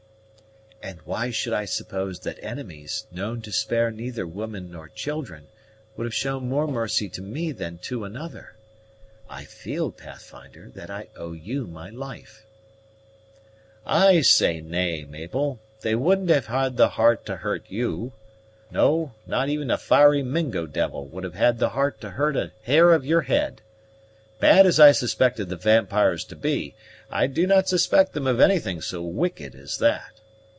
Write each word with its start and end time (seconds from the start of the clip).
"And 0.83 0.99
why 1.03 1.29
should 1.29 1.53
I 1.53 1.65
suppose 1.65 2.21
that 2.21 2.43
enemies, 2.43 3.05
known 3.11 3.41
to 3.43 3.51
spare 3.51 3.91
neither 3.91 4.25
women 4.25 4.71
nor 4.71 4.89
children, 4.89 5.45
would 5.95 6.05
have 6.05 6.13
shown 6.13 6.49
more 6.49 6.65
mercy 6.67 7.07
to 7.09 7.21
me 7.21 7.51
than 7.51 7.77
to 7.89 8.03
another? 8.03 8.55
I 9.29 9.45
feel, 9.45 9.91
Pathfinder, 9.91 10.71
that 10.73 10.89
I 10.89 11.09
owe 11.15 11.33
you 11.33 11.67
my 11.67 11.91
life." 11.91 12.47
"I 13.85 14.21
say 14.21 14.59
nay, 14.59 15.03
Mabel; 15.05 15.59
they 15.81 15.93
wouldn't 15.93 16.29
have 16.31 16.47
had 16.47 16.77
the 16.77 16.89
heart 16.89 17.27
to 17.27 17.37
hurt 17.37 17.63
you. 17.69 18.13
No, 18.71 19.13
not 19.27 19.49
even 19.49 19.69
a 19.69 19.77
fiery 19.77 20.23
Mingo 20.23 20.65
devil 20.65 21.05
would 21.09 21.23
have 21.23 21.35
had 21.35 21.59
the 21.59 21.69
heart 21.69 22.01
to 22.01 22.09
hurt 22.09 22.35
a 22.35 22.53
hair 22.63 22.91
of 22.91 23.05
your 23.05 23.21
head. 23.21 23.61
Bad 24.39 24.65
as 24.65 24.79
I 24.79 24.93
suspect 24.93 25.37
the 25.37 25.55
vampires 25.55 26.25
to 26.25 26.35
be, 26.35 26.73
I 27.11 27.27
do 27.27 27.45
not 27.45 27.69
suspect 27.69 28.13
them 28.13 28.25
of 28.25 28.39
anything 28.39 28.81
so 28.81 29.03
wicked 29.03 29.53
as 29.53 29.77
that. 29.77 30.13